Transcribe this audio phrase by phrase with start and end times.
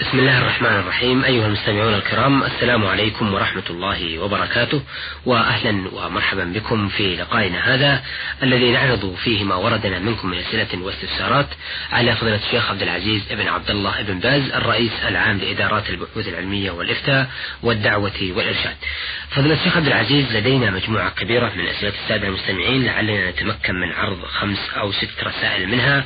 [0.00, 1.24] بسم الله الرحمن الرحيم.
[1.24, 4.82] أيها المستمعون الكرام السلام عليكم ورحمة الله وبركاته
[5.26, 8.02] وأهلا ومرحبا بكم في لقائنا هذا
[8.42, 11.46] الذي نعرض فيه ما وردنا منكم من أسئلة واستفسارات
[11.92, 16.70] على فضيلة الشيخ عبد العزيز بن عبد الله بن باز الرئيس العام لإدارات البحوث العلمية
[16.70, 17.30] والإفتاء
[17.62, 18.76] والدعوة والإرشاد.
[19.30, 24.24] فضيلة الشيخ عبد العزيز لدينا مجموعة كبيرة من أسئلة السادة المستمعين لعلنا نتمكن من عرض
[24.24, 26.04] خمس أو ست رسائل منها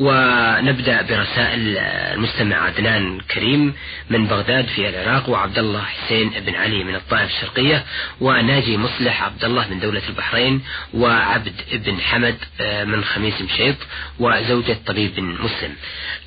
[0.00, 3.74] ونبدأ برسائل المستمع عدنان كريم
[4.10, 7.84] من بغداد في العراق وعبد الله حسين بن علي من الطائف الشرقية
[8.20, 10.62] وناجي مصلح عبد الله من دولة البحرين
[10.94, 13.76] وعبد بن حمد آه، من خميس مشيط
[14.20, 15.72] وزوجة طبيب مسلم.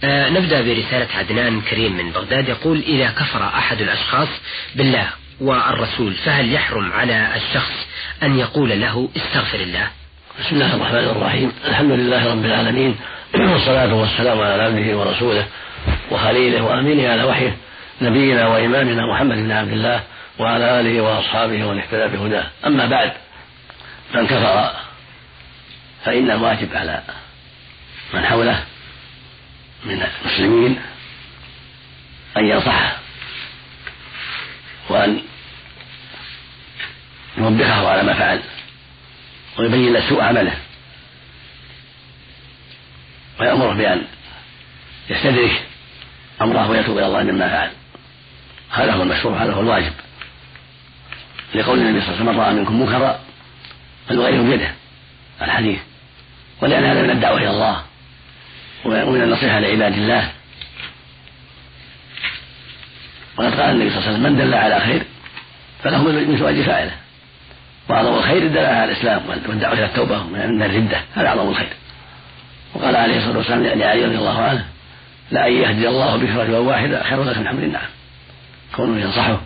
[0.04, 4.28] آه، نبدأ برسالة عدنان كريم من بغداد يقول إذا كفر أحد الأشخاص
[4.76, 5.10] بالله
[5.42, 7.88] والرسول فهل يحرم على الشخص
[8.24, 9.88] أن يقول له استغفر الله؟
[10.40, 11.52] بسم الله الرحمن الرحيم.
[11.66, 12.96] الحمد لله رب العالمين
[13.34, 15.46] والصلاة والسلام على عبده ورسوله
[16.12, 17.58] وخليله وأمينه على وحيه
[18.02, 20.04] نبينا وإمامنا محمد بن عبد الله
[20.40, 22.48] وعلى آله وأصحابه ومن اهتدى بهداه.
[22.66, 23.12] أما بعد
[24.16, 24.72] من كفر
[26.06, 27.04] فإن الواجب على
[28.14, 28.64] من حوله
[29.86, 30.82] من المسلمين
[32.38, 32.98] أن ينصحه
[34.90, 35.22] وأن
[37.38, 38.42] يوبخه على ما فعل
[39.58, 40.56] ويبين له سوء عمله
[43.40, 44.02] ويأمره بأن
[45.10, 45.71] يستدرك
[46.42, 47.72] أمره ويتوب إلى الله مما فعل.
[48.72, 49.94] هذا هو المشروع هذا هو الواجب.
[51.56, 53.20] لقول النبي صلى الله عليه وسلم رأى منكم منكرا
[54.08, 54.72] فليغيره بيده.
[55.42, 55.80] الحديث.
[56.62, 57.82] ولأن هذا من الدعوة إلى الله.
[58.86, 60.32] ومن النصيحة لعباد الله.
[63.38, 65.04] وقد قال النبي صلى الله عليه وسلم من دل على خير
[65.84, 66.92] فله مثل أجر فاعله.
[67.90, 71.02] وأعظم الخير الدلالة على الإسلام والدعوة إلى التوبة من الردة.
[71.16, 71.74] هذا أعظم الخير.
[72.74, 74.66] وقال عليه الصلاة والسلام لعلي رضي الله عنه
[75.32, 77.90] لأن يهدي الله بك رجلا واحدا خير لك من حمل النعم
[78.76, 79.42] كونه ينصحه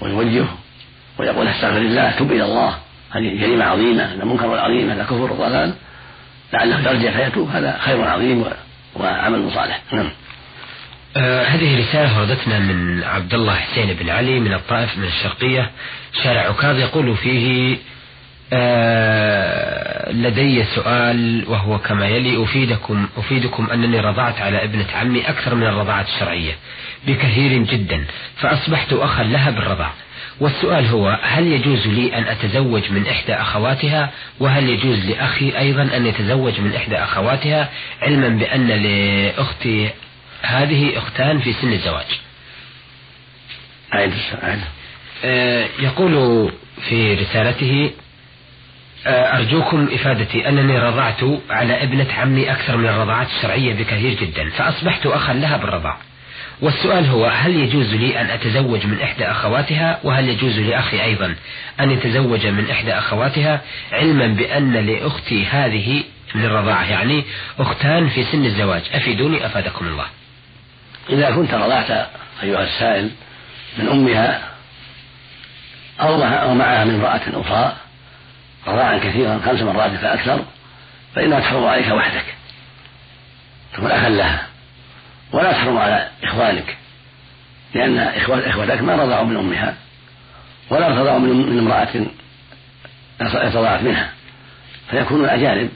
[0.00, 0.58] ويوجهه
[1.18, 2.78] ويقول أستغفر الله تب إلى الله.
[3.10, 5.74] هذه جريمة عظيمة هذا منكر عظيم هذا كفر وضلال
[6.52, 8.44] لعله يرجع فيتوب هذا خير عظيم
[8.96, 9.80] وعمل صالح.
[9.92, 10.10] نعم.
[11.16, 15.70] آه هذه رسالة وردتنا من عبد الله حسين بن علي من الطائف من الشرقية.
[16.22, 17.76] شارع عكاظ يقول فيه
[20.12, 26.02] لدي سؤال وهو كما يلي أفيدكم أفيدكم أنني رضعت على ابنة عمي أكثر من الرضاعة
[26.14, 26.52] الشرعية
[27.06, 28.04] بكثير جدا
[28.36, 29.90] فأصبحت أخا لها بالرضاع
[30.40, 34.10] والسؤال هو هل يجوز لي أن أتزوج من إحدى أخواتها؟
[34.40, 37.70] وهل يجوز لأخي أيضا أن يتزوج من إحدى أخواتها؟
[38.02, 39.90] علما بأن لأختي
[40.42, 42.20] هذه أختان في سن الزواج.
[43.94, 44.58] أعيد السؤال.
[45.24, 46.52] آه يقول
[46.88, 48.03] في رسالته آه،
[49.06, 51.20] أرجوكم إفادتي أنني رضعت
[51.50, 55.96] على ابنة عمي أكثر من الرضاعات الشرعية بكثير جدا فأصبحت أخا لها بالرضاع.
[56.60, 61.34] والسؤال هو هل يجوز لي أن أتزوج من إحدى أخواتها وهل يجوز لأخي أيضا
[61.80, 63.60] أن يتزوج من إحدى أخواتها؟
[63.92, 66.02] علما بأن لأختي هذه
[66.34, 67.24] من الرضاعة يعني
[67.58, 68.82] أختان في سن الزواج.
[68.92, 70.06] أفيدوني أفادكم الله.
[71.10, 71.90] إذا كنت رضعت
[72.42, 73.10] أيها السائل
[73.78, 74.42] من أمها
[76.00, 77.76] أو معها من امرأة أخرى
[78.66, 80.44] رضاعا كثيرا خمس مرات فأكثر
[81.14, 82.24] فإنها تحرم عليك وحدك
[83.74, 84.46] تكون أخا لها.
[85.32, 86.76] ولا تحرم على إخوانك
[87.74, 89.74] لأن إخوتك ما رضعوا من أمها
[90.70, 92.06] ولا رضعوا من امرأة
[93.20, 94.10] ارتضعت منها.
[94.90, 95.70] فيكونون أجانب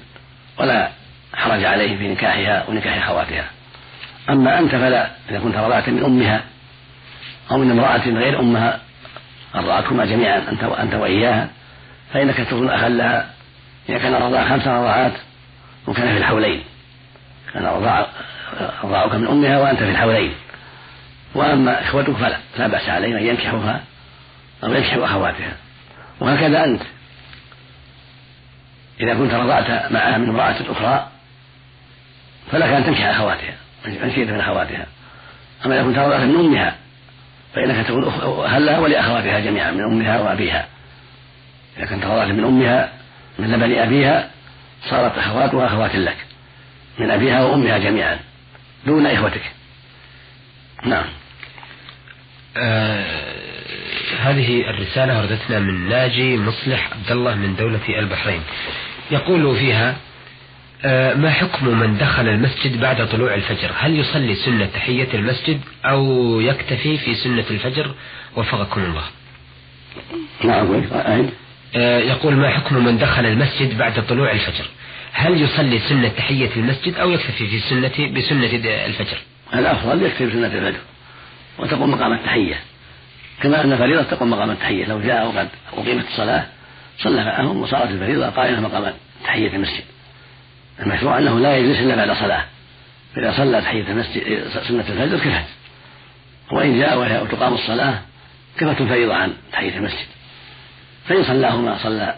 [0.59, 0.89] ولا
[1.35, 3.45] حرج عليه في نكاحها ونكاح أخواتها
[4.31, 6.43] أما أنت فلا إذا كنت رضعت من أمها
[7.51, 8.81] أو من امرأة غير أمها
[9.55, 11.49] أرضعتكما جميعا أنت وأنت وإياها.
[12.13, 13.31] فإنك تكون أخا لها.
[13.89, 15.13] إذا كان الرضاع خمس رضاعات
[15.87, 16.63] وكان في الحولين.
[17.55, 18.07] كان رضاع
[18.85, 20.33] رضاعك من أمها وأنت في الحولين.
[21.35, 23.81] وأما إخوتك فلا لا بأس عليهم أن ينكحوها
[24.65, 25.53] أو ينكحوا أخواتها.
[26.21, 26.83] وهكذا أنت.
[29.01, 31.09] إذا كنت رضعت معها من امرأة أخرى
[32.53, 33.55] فلك أن تنكح أخواتها
[33.87, 34.87] من شئت من أخواتها.
[35.67, 36.75] أما إذا كنت رضعت من أمها
[37.55, 38.05] فإنك تكون
[38.45, 40.67] أهلها ولأخواتها جميعا من أمها وأبيها.
[41.79, 42.93] إذا كنت رضعت من أمها
[43.39, 44.31] من لبن أبيها
[44.91, 46.17] صارت أخواتها أخوات لك
[46.99, 48.19] من أبيها وأمها جميعا
[48.87, 49.43] دون إخوتك.
[50.85, 51.05] نعم.
[52.57, 53.39] آه
[54.21, 58.41] هذه الرسالة وردتنا من ناجي مصلح عبد الله من دولة البحرين.
[59.11, 59.97] يقول فيها
[60.85, 66.41] آه ما حكم من دخل المسجد بعد طلوع الفجر؟ هل يصلي سنة تحية المسجد أو
[66.41, 67.95] يكتفي في سنة الفجر؟
[68.37, 69.05] وفقكم الله.
[70.45, 70.85] نعم
[71.75, 74.65] يقول ما حكم من دخل المسجد بعد طلوع الفجر؟
[75.13, 78.51] هل يصلي سنة تحية المسجد أو يكتفي في سنة بسنة
[78.87, 79.17] الفجر؟
[79.55, 80.81] الأفضل يكتفي بسنة الفجر
[81.59, 82.61] وتقوم مقام التحية.
[83.43, 84.85] كما أن الفريضة تقوم مقام التحية.
[84.85, 85.49] لو جاء وقد
[85.79, 86.47] أقيمت الصلاة
[86.99, 88.95] صلى معهم وصارت الفريضة قائمة مقام
[89.25, 89.85] تحية المسجد.
[90.81, 92.45] المشروع أنه لا يجلس إلا بعد صلاة.
[93.15, 95.45] فإذا صلى تحية المسجد سنة الفجر كفت.
[96.53, 97.99] وإن جاء وتقام الصلاة
[98.59, 100.07] كفت الفريضة عن تحية المسجد.
[101.09, 102.15] فإن صلاهما صلى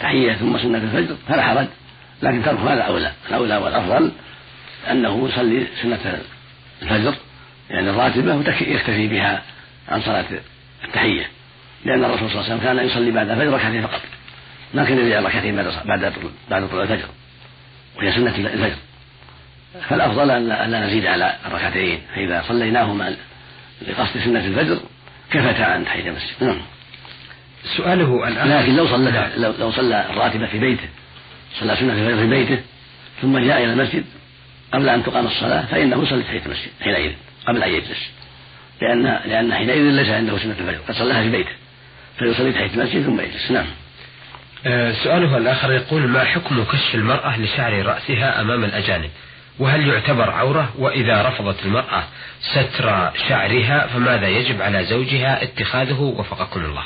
[0.00, 1.66] تحية ثم سنة الفجر فلا حرج
[2.22, 3.12] لكن ترك هذا أولى.
[3.28, 4.12] الأولى والأفضل
[4.90, 6.18] أنه يصلي سنة
[6.82, 7.14] الفجر
[7.70, 9.42] يعني الراتبة ويكتفي بها
[9.88, 10.24] عن صلاة
[10.84, 11.28] التحية.
[11.84, 14.00] لأن الرسول صلى الله عليه وسلم كان يصلي بعد الفجر ركعتين فقط.
[14.74, 16.12] ما كان يرجع ركعتين بعد بعد
[16.50, 17.08] بعد طلوع الفجر
[17.96, 18.76] وهي سنة الفجر.
[19.88, 22.00] فالأفضل أن لا نزيد على الركعتين.
[22.14, 23.16] فإذا صليناهما
[23.88, 24.80] لقصد سنة الفجر
[25.30, 26.34] كفتا عن تحية المسجد.
[26.40, 26.60] نعم.
[27.76, 28.48] سؤاله الآن.
[28.48, 30.88] لكن لو صلى لو, لو صلى الراتبة في بيته
[31.60, 32.60] صلى سنة في بيته
[33.22, 34.04] ثم جاء إلى المسجد
[34.72, 37.12] قبل أن تقام الصلاة فإنه يصلي تحية المسجد حينئذ
[37.46, 38.10] قبل أن يجلس.
[38.82, 41.52] لأن لأن حينئذ ليس عنده سنة الفجر قد صلاها في بيته
[42.18, 43.50] فيصلي تحية المسجد ثم يجلس.
[43.50, 43.66] نعم.
[44.66, 49.10] آه، سؤاله الآخر يقول ما حكم كشف المرأة لشعر رأسها أمام الأجانب؟
[49.58, 52.04] وهل يعتبر عورة؟ وإذا رفضت المرأة
[52.40, 56.84] ستر شعرها فماذا يجب على زوجها اتخاذه وفقكم الله؟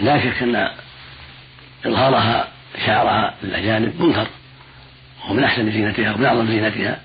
[0.00, 0.70] لا شك أن
[1.86, 2.48] إظهارها
[2.86, 4.26] شعرها للأجانب منكر
[5.28, 7.00] ومن أحسن زينتها ومن أعظم زينتها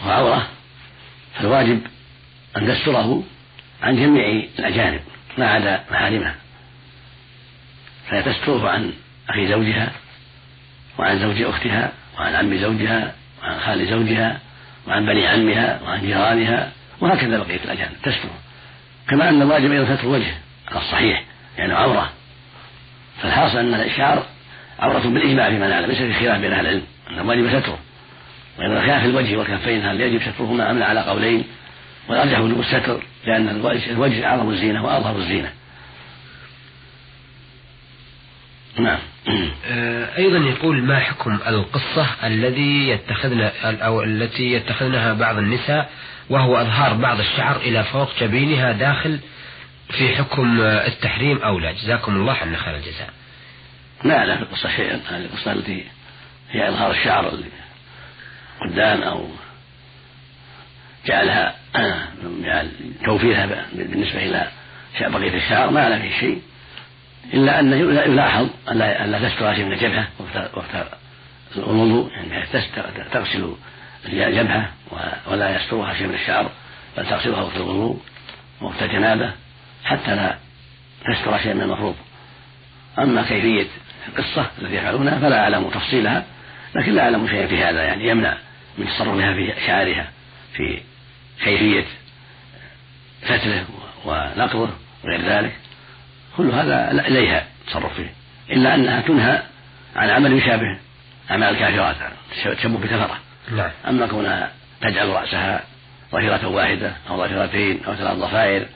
[0.00, 0.48] وهو عورة
[1.34, 1.80] فالواجب
[2.56, 3.22] أن تستره
[3.82, 5.00] عن جميع الأجانب
[5.38, 6.34] ما عدا محارمها
[8.10, 8.92] فهي تستره عن
[9.28, 9.92] أخي زوجها
[10.98, 14.38] وعن زوج أختها وعن عم زوجها وعن خال زوجها
[14.88, 18.28] وعن بني عمها وعن جيرانها وهكذا بقية الأجانب تستر
[19.08, 20.34] كما أن الواجب أيضا ستر الوجه
[20.68, 21.24] على الصحيح
[21.58, 22.12] يعني عورة.
[23.22, 24.26] فالحاصل أن الإشعار
[24.78, 27.78] عورة بالإجماع فيما نعلم ليس في خلاف بين أهل العلم أن الواجب ستره.
[28.58, 31.44] وإذا كان في الوجه والكفين هل يجب سترهما أم لا على قولين؟
[32.08, 33.48] والأرجح وجوب الستر لأن
[33.90, 35.52] الوجه أعظم الزينة وأظهر الزينة.
[38.78, 38.98] نعم.
[39.66, 45.90] آه، أيضا يقول ما حكم القصة الذي يتخذنا أو التي يتخذنها بعض النساء
[46.30, 49.18] وهو إظهار بعض الشعر إلى فوق جبينها داخل
[49.90, 53.10] في حكم التحريم أو لا؟ جزاكم الله عنا خير الجزاء.
[54.04, 55.84] لا لا في القصة شيء هذه القصة التي
[56.50, 57.32] هي إظهار الشعر
[58.60, 59.28] قدام أو
[61.06, 61.56] جعلها
[62.42, 62.70] جعل
[63.04, 64.48] توفيرها بالنسبة إلى
[65.00, 65.70] بقية الشعر.
[65.70, 66.42] ما لا فيه شيء
[67.34, 70.08] إلا أن يلاحظ أن لا تستر شيء من الجبهة
[70.54, 70.86] وقت
[71.56, 72.46] الوضوء يعني
[73.12, 73.54] تغسل
[74.06, 74.72] الجبهة
[75.26, 76.50] ولا يسترها شيء من الشعر
[76.96, 78.00] بل تغسلها وقت الوضوء
[78.60, 79.32] وقت الجنابة.
[79.88, 80.36] حتى لا
[81.06, 81.94] تستر شيء من المفروض.
[82.98, 83.66] أما كيفية
[84.08, 86.24] القصة التي يفعلونها فلا أعلم تفصيلها
[86.74, 88.36] لكن لا أعلم شيئا في هذا يعني يمنع
[88.78, 90.08] من تصرفها في شعرها
[90.54, 90.80] في
[91.44, 91.84] كيفية
[93.22, 93.64] فتله
[94.04, 94.70] ونقضه
[95.04, 95.52] وغير ذلك.
[96.36, 98.12] كل هذا إليها تصرف فيه
[98.50, 99.42] إلا أنها تنهى
[99.96, 100.78] عن عمل يشابه
[101.30, 101.96] أعمال الكافرات
[102.58, 103.18] تشبه بكثرة
[103.56, 103.70] نعم.
[103.88, 104.50] أما كونها
[104.80, 105.64] تجعل رأسها
[106.12, 108.66] ظهيرة واحدة أو ظهيرتين أو ثلاث ضفائر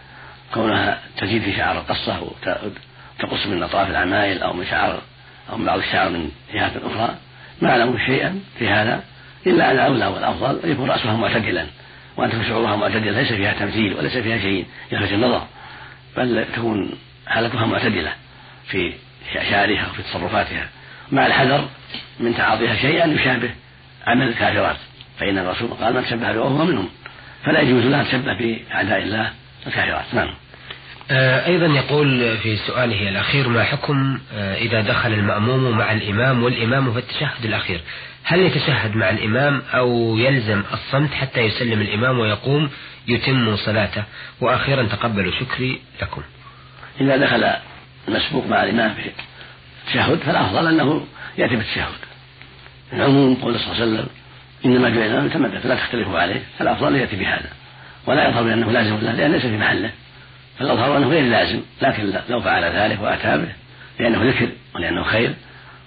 [0.55, 5.03] كونها تزيد في شعر القصة وتقص من أطراف العمايل أو من شعر
[5.51, 7.15] أو من بعض الشعر من جهات أخرى
[7.63, 9.05] ما أعلم شيئا في هذا
[9.47, 11.67] إلا أن الأولى والأفضل أن يكون رأسها معتدلا
[12.17, 15.47] وأن تكون شعورها معتدلا ليس فيها تمثيل وليس فيها شيء يلفت النظر
[16.17, 18.13] بل تكون حالتها معتدلة
[18.69, 18.93] في
[19.51, 20.69] شعرها وفي تصرفاتها.
[21.13, 21.69] مع الحذر
[22.21, 23.51] من تعاطيها شيئا يشابه
[24.07, 24.77] عمل الكافرات
[25.19, 26.89] فإن الرسول قال من تشبه بقوم منهم
[27.45, 29.31] فلا يجوز لها تشبه بأعداء الله
[29.67, 30.05] الكافرات.
[30.15, 30.35] نعم.
[31.47, 36.99] أيضا يقول في سؤاله الأخير ما حكم آه، إذا دخل المأموم مع الإمام والإمام في
[36.99, 37.81] التشهد الأخير؟
[38.25, 42.71] هل يتشهد مع الإمام أو يلزم الصمت حتى يسلم الإمام ويقوم
[43.09, 44.05] يتم صلاته؟
[44.41, 46.23] وأخيرا تقبلوا شكري لكم.
[47.01, 47.53] إذا دخل
[48.09, 49.11] المسبوق مع الإمام في
[49.87, 51.07] التشهد فالأفضل أنه
[51.39, 51.93] يأتي بالتشهد.
[52.93, 54.07] العموم قول صلى الله عليه وسلم
[54.65, 57.49] إنما جعل الإمام يتمدد فلا تختلفوا عليه فالأفضل يأتي بهذا.
[58.07, 59.91] ولا يظهر بأنه لازم له لأن ليس في محله.
[60.63, 63.53] فالأظهر أنه غير لازم لكن لو فعل ذلك وأتى به
[64.01, 65.35] لأنه ذكر ولأنه خير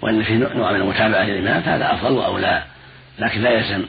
[0.02, 2.64] وأن في نوع من المتابعة للإمام فهذا أفضل وأولى
[3.20, 3.86] لكن لا يلزم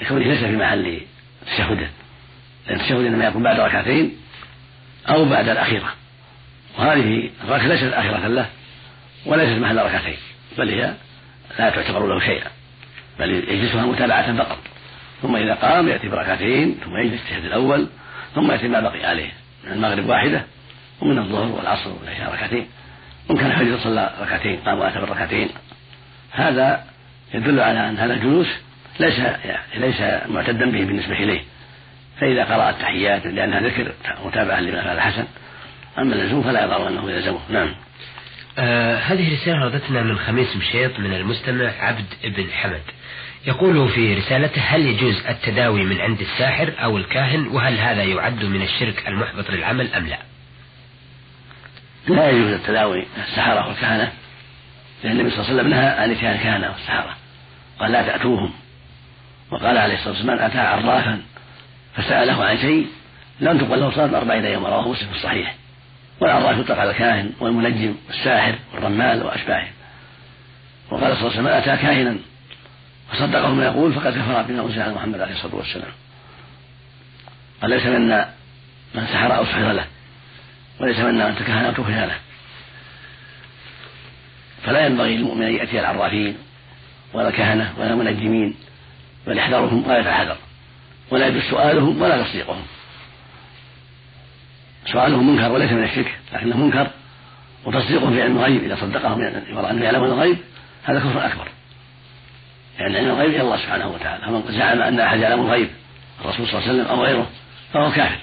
[0.00, 1.00] لكونه ليس في محل
[1.46, 1.88] تشهده
[2.66, 4.16] لأن التشهد إنما يكون بعد ركعتين
[5.08, 5.94] أو بعد الأخيرة.
[6.78, 8.46] وهذه الركعة ليست أخيرة له
[9.26, 10.16] وليست محل ركعتين
[10.58, 10.94] بل هي
[11.58, 12.50] لا تعتبر له شيئا
[13.18, 14.58] بل يجلسها متابعة فقط.
[15.22, 17.88] ثم إذا قام يأتي بركعتين ثم يجلس التشهد الأول
[18.34, 20.42] ثم يأتي ما بقي عليه من المغرب واحدة
[21.00, 22.66] ومن الظهر والعصر والعشاء ركعتين.
[23.28, 25.48] وإن كان الفجر صلى ركعتين قام وأتى بالركعتين.
[26.30, 26.84] هذا
[27.34, 28.46] يدل على أن هذا الجلوس
[29.00, 31.40] ليس يعني ليس معتدا به بالنسبة إليه.
[32.20, 33.92] فإذا قرأ التحيات لأنها ذكر
[34.24, 35.24] متابعة لما فعل الحسن.
[35.98, 37.40] أما اللزوم فلا يضر أنه يلزمه.
[37.50, 37.74] نعم.
[38.58, 42.82] آه هذه رسالة وردتنا من خميس مشيط من المستمع عبد بن حمد.
[43.46, 48.62] يقول في رسالته هل يجوز التداوي من عند الساحر أو الكاهن؟ وهل هذا يعد من
[48.62, 50.18] الشرك المحبط للعمل أم لا؟
[52.08, 54.12] لا يجوز التداوي السحرة والكهنة
[55.04, 57.16] لأن النبي صلى الله عليه وسلم نهى عن اتيان الكهنة والسحرة.
[57.80, 58.52] قال لا تأتوهم.
[59.50, 61.22] وقال عليه الصلاة والسلام أتى عرافا
[61.96, 62.86] فسأله عن شيء
[63.40, 65.54] لم تقبل له صلاة أربعين يوما رواه مسلم في الصحيح.
[66.20, 69.68] والعراف يطلق على الكاهن والمنجم والساحر والرمال وأشباهه.
[70.90, 72.16] وقال صلى الله عليه وسلم أتى كاهنا
[73.12, 75.92] وصدقه ما يقول فقد كفر بما أنزل على محمد عليه الصلاة والسلام.
[77.62, 78.28] قال ليس منا
[78.94, 79.86] من سحر أو سحر له
[80.80, 82.18] وليس منا من تكهن أو تكهن له.
[84.64, 86.36] فلا ينبغي للمؤمن أن يأتي العرافين
[87.14, 88.54] ولا الكهنة ولا المنجمين
[89.26, 90.36] بل يحذرهم غاية الحذر
[91.10, 92.62] ولا يجوز سؤالهم ولا تصديقهم
[94.92, 96.90] سؤالهم منكر وليس من الشرك لكنه منكر
[97.64, 100.38] وتصديقهم في علم الغيب إذا صدقهم يرى أنه يعلم الغيب
[100.84, 101.48] هذا كفر أكبر.
[102.78, 104.26] لأن علم الغيب إلى الله سبحانه وتعالى.
[104.26, 105.70] فمن زعم أن أحد يعلم الغيب
[106.20, 107.30] الرسول صلى الله عليه وسلم أو غيره
[107.72, 108.18] فهو كافر.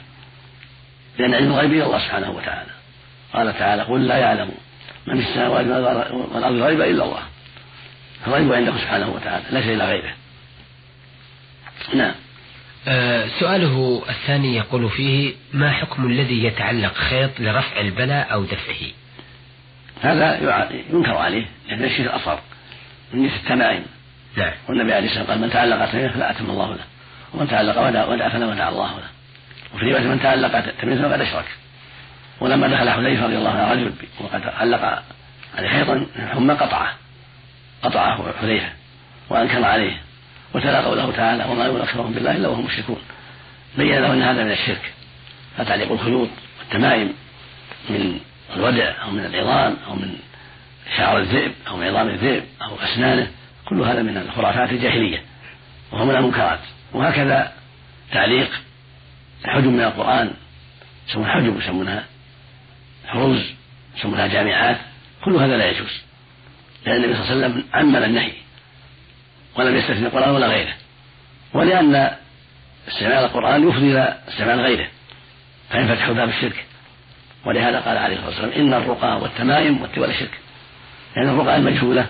[1.19, 2.71] لأن علم الغيب إلى الله سبحانه وتعالى.
[3.33, 4.51] قال تعالى قل لا يعلم
[5.07, 7.23] من في السماوات والأرض الغيب إلا الله.
[8.27, 10.13] الغيب عنده سبحانه وتعالى ليس إلى غيره.
[11.93, 12.13] نعم.
[12.87, 18.87] آه سؤاله الثاني يقول فيه ما حكم الذي يتعلق خيط لرفع البلاء أو دفعه؟
[20.01, 20.39] هذا
[20.93, 22.39] ينكر عليه لأن الشرك الأصغر
[23.13, 23.85] من التمائم
[24.37, 24.51] نعم.
[24.69, 26.83] والنبي عليه الصلاة والسلام قال من تعلق تميمة فلا أتم الله له.
[27.33, 29.09] ومن تعلق ودع ودع فلا ودع الله له.
[29.75, 31.45] وفي رواية من تعلق تميمة فقد أشرك.
[32.39, 35.03] ولما دخل حذيفة رضي الله عنه رجل وقد علق
[35.57, 36.93] عليه خيطا ثم قطعه.
[37.83, 38.69] قطعه حذيفة
[39.29, 40.01] وأنكر عليه.
[40.53, 43.01] وتلا قوله تعالى وما يؤمن أكثرهم بالله إلا وهم مشركون.
[43.77, 44.93] بين له أن هذا من الشرك.
[45.57, 47.13] فتعليق الخيوط والتمائم
[47.89, 48.19] من
[48.55, 50.15] الودع أو من العظام أو من
[50.97, 53.31] شعر الذئب أو من عظام الذئب أو أسنانه.
[53.71, 55.23] كل هذا من الخرافات الجاهلية
[55.91, 56.59] وهو من المنكرات.
[56.93, 57.51] وهكذا
[58.11, 58.49] تعليق
[59.45, 60.31] حجب من القرآن
[61.09, 62.05] يسمون حجب يسمونها
[63.07, 63.53] حروز
[63.97, 64.77] يسمونها جامعات
[65.23, 66.01] كل هذا لا يجوز.
[66.85, 68.31] لأن النبي صلى الله عليه وسلم عمل النهي
[69.55, 70.73] ولم يستثني القرآن ولا غيره.
[71.53, 72.11] ولأن
[72.87, 74.87] استعمال القرآن يفضي إلى استعمال غيره
[75.71, 76.65] فينفتح باب الشرك.
[77.45, 80.39] ولهذا قال عليه الصلاة والسلام إن الرقى والتمائم والتوالى شرك.
[81.15, 82.07] لأن الرقى المجهولة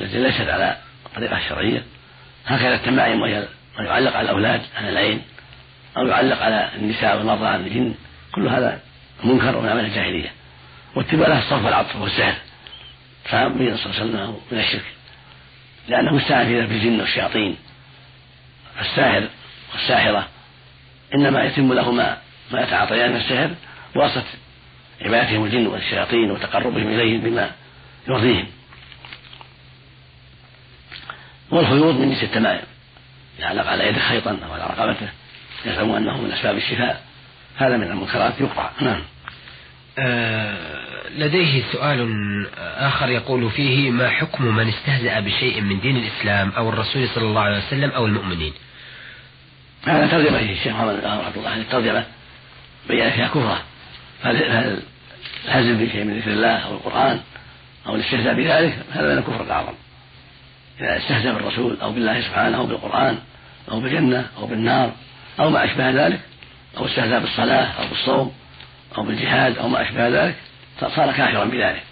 [0.00, 0.76] التي ليست على
[1.10, 1.82] الطريقة الشرعية
[2.46, 3.48] هكذا التمائم وهي
[3.78, 5.22] ما يعلق على الأولاد عن العين
[5.96, 7.94] أو يعلق على النساء والمرضى عن الجن.
[8.34, 8.80] كل هذا
[9.24, 10.32] منكر ومن عمل الجاهلية.
[10.96, 12.34] والتبالة الصرف والعطف والسحر
[13.24, 14.84] فبين صلى الله عليه وسلم من الشرك.
[15.88, 17.56] لأنه استعان في الجن والشياطين.
[18.80, 19.28] الساحر
[19.72, 20.28] والساحرة
[21.14, 22.18] إنما يتم لهما
[22.52, 23.50] ما يتعاطيان من السحر
[23.94, 24.24] بواسطة
[25.02, 27.50] عبادتهم الجن والشياطين وتقربهم إليهم بما
[28.08, 28.46] يرضيهم.
[31.50, 32.64] والخيوط من جنس التمائم.
[33.38, 35.08] يعلق على يده خيطا أو على رقبته
[35.64, 37.02] يزعم أنه من أسباب الشفاء.
[37.56, 38.70] هذا من المنكرات يقطع.
[38.80, 39.02] نعم.
[39.98, 40.78] آه
[41.16, 47.08] لديه سؤال آخر يقول فيه ما حكم من استهزأ بشيء من دين الإسلام أو الرسول
[47.08, 48.52] صلى الله عليه وسلم أو المؤمنين؟
[49.86, 51.54] هذا ترجمة الشيخ محمد رحمه الله.
[51.54, 52.04] هذه الترجمة
[52.88, 53.62] بين فيها كفرة.
[54.22, 54.36] هل
[55.46, 57.20] الهزل بشيء من ذكر الله أو القرآن
[57.86, 59.74] أو الاستهزاء بذلك؟ هذا من الكفر الأعظم.
[60.80, 63.18] إذا استهزأ بالرسول أو بالله سبحانه أو بالقرآن
[63.70, 64.92] أو بالجنة أو بالنار
[65.40, 66.20] أو ما أشبه ذلك
[66.76, 68.32] أو استهزأ بالصلاة أو بالصوم
[68.98, 70.34] أو بالجهاد أو ما أشبه ذلك
[70.80, 71.82] صار كافرا بذلك.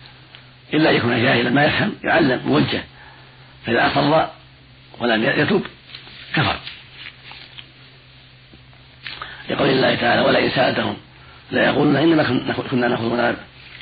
[0.74, 2.84] إلا أن يكون جاهلا ما يفهم يعلم موجه.
[3.66, 4.26] فإذا أصر
[4.98, 5.62] ولم يتب
[6.34, 6.56] كفر.
[9.50, 10.96] لقول الله تعالى ولئن سألتهم
[11.50, 13.36] لا يقولون إنما كنا نأخذ ونلعب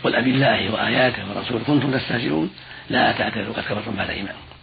[0.05, 2.51] قل أبي الله وآياته ورسوله كنتم تستهزئون.
[2.91, 4.54] لا تعتذروا قد كفرتم بعد إيمانكم.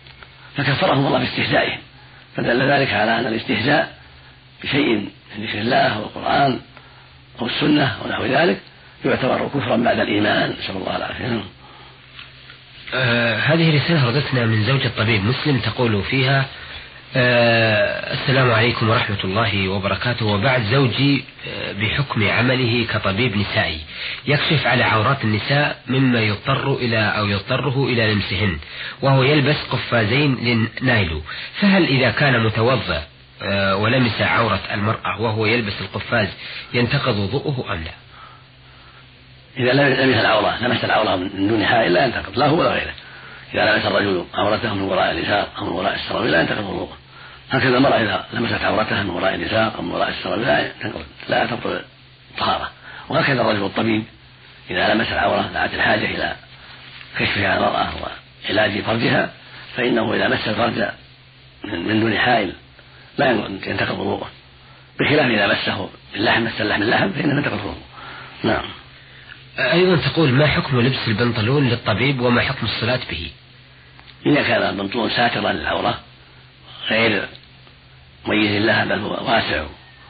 [0.58, 1.80] فكفرهم الله باستهزائهم
[2.36, 3.98] فدل ذلك على أن الاستهزاء
[4.64, 4.96] بشيء
[5.38, 6.60] من ذكر الله أو القرآن
[7.42, 8.60] أو السنة أو نحو ذلك
[9.06, 10.56] يعتبر كفرا بعد الإيمان.
[10.60, 11.44] نسأل الله العافية.
[12.94, 16.46] آه هذه رسالة وردتنا من زوجة طبيب مسلم تقول فيها
[17.16, 20.26] آه السلام عليكم ورحمة الله وبركاته.
[20.26, 23.80] وبعد زوجي آه بحكم عمله كطبيب نسائي
[24.28, 28.58] يكشف على عورات النساء مما يضطر إلى أو يضطره إلى لمسهن
[29.02, 31.22] وهو يلبس قفازين للنايلو.
[31.62, 33.04] فهل إذا كان متوضأ
[33.42, 36.28] آه ولمس عورة المرأة وهو يلبس القفاز
[36.74, 37.92] ينتقض وضوءه أم لا؟
[39.58, 39.74] إذا
[40.06, 42.38] لمس العورة لمس العورة من دون حائل لا ينتقض.
[42.38, 42.94] لا هو ولا غيره.
[43.54, 47.01] إذا لمس الرجل عورته من وراء الإزار أو من وراء السراويل لا ينتقض وضوءه
[47.52, 50.72] هكذا المرأة إذا لمست عورتها من وراء النساء أو من وراء السراب لا
[51.30, 51.82] لا تبطل
[52.32, 52.72] الطهارة
[53.10, 54.04] وهكذا الرجل الطبيب
[54.70, 56.36] إذا لمس العورة دعت الحاجة إلى
[57.20, 57.90] كشفها عن المرأة
[58.50, 59.34] وعلاج فرجها
[59.76, 60.84] فإنه إذا مس الفرج
[61.64, 62.54] من دون حائل
[63.18, 63.32] لا
[63.68, 64.30] ينتقض وضوءه.
[65.00, 67.78] بخلاف إذا مسه اللحم مس اللحم اللحم فإنه ينتقض وضوءه.
[68.44, 68.66] نعم.
[69.60, 73.32] أيضا تقول ما حكم لبس البنطلون للطبيب وما حكم الصلاة به؟
[74.26, 76.00] إذا كان البنطلون ساترا للعورة
[76.90, 77.28] غير
[78.26, 79.64] مميز لها بل هو واسع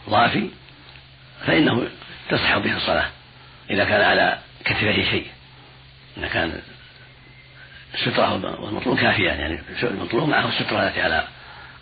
[0.09, 0.49] ضافي
[1.45, 1.87] فإنه
[2.29, 3.09] تصح به الصلاة
[3.69, 5.25] إذا كان على كتفه شيء.
[6.17, 6.61] إذا كان
[7.93, 11.27] السترة والمطلوب كافيان يعني المطلوب معه السترة التي على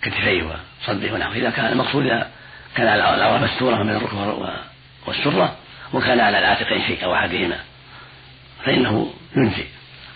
[0.01, 1.35] كتفيه وصدره ونحوه.
[1.35, 2.29] إذا كان المقصود إذا
[2.75, 4.53] كان على العورة مستورة من الركبة
[5.07, 5.55] والسرة
[5.93, 7.59] وكان على العاتقين شيء أو أحدهما
[8.65, 9.65] فإنه ينزي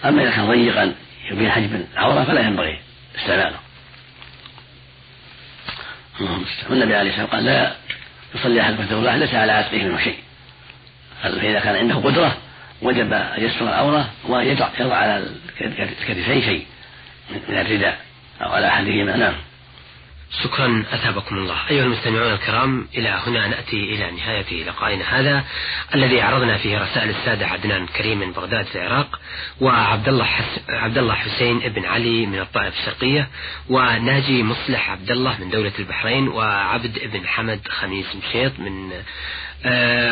[0.05, 0.93] أما إذا كان ضيقا
[1.31, 2.79] يبين حجم العورة فلا ينبغي
[3.15, 3.62] استعماله.
[6.69, 7.75] والنبي عليه والسلام قال لا
[8.35, 10.17] يصلي أحد الواحد ليس على عاتقه منه شيء.
[11.23, 12.37] فإذا كان عنده قدرة
[12.81, 15.25] وجب أن يستر العورة ويضع يضع على
[15.61, 16.65] الكتفين شيء
[17.49, 17.97] من الرداء
[18.41, 19.15] أو على أحدهما.
[19.17, 19.33] نعم.
[20.43, 21.69] شكرا أثابكم الله.
[21.69, 25.43] أيها المستمعون الكرام إلى هنا نأتي إلى نهاية لقائنا هذا
[25.95, 29.19] الذي عرضنا فيه رسائل السادة عدنان كريم من بغداد العراق
[29.61, 30.59] وعبد الله حس...
[30.69, 33.29] عبد الله حسين بن علي من الطائف الشرقية
[33.69, 38.91] وناجي مصلح عبد الله من دولة البحرين وعبد بن حمد خميس مشيط من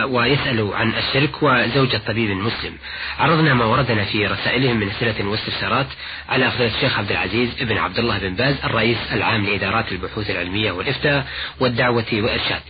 [0.05, 2.74] ويسأل عن الشرك وزوجة طبيب مسلم
[3.20, 5.88] عرضنا ما وردنا في رسائلهم من أسئلة واستفسارات
[6.29, 10.72] على فضيلة الشيخ عبد العزيز بن عبد الله بن باز الرئيس العام لإدارات البحوث العلمية
[10.72, 11.27] والإفتاء
[11.60, 12.62] والدعوة والإرشاد.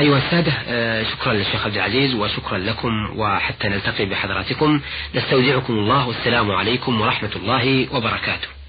[0.00, 4.80] أيها السادة آه، شكرا للشيخ عبد العزيز وشكرا لكم وحتى نلتقي بحضراتكم.
[5.14, 8.59] نستودعكم الله والسلام عليكم ورحمة الله وبركاته.